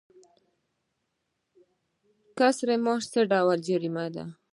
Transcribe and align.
کسر 2.37 2.67
معاش 2.83 3.03
څه 3.13 3.19
ډول 3.31 3.57
جریمه 3.67 4.05
ده؟ 4.15 4.25